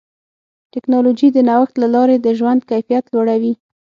[0.73, 3.53] ټکنالوجي د نوښت له لارې د ژوند کیفیت لوړوي.